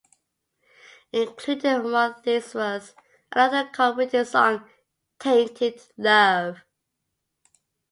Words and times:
Included 1.13 1.63
among 1.65 2.15
these 2.23 2.55
was 2.55 2.95
another 3.31 3.69
Cobb-written 3.71 4.25
song, 4.25 4.67
"Tainted 5.19 5.79
Love". 5.95 6.63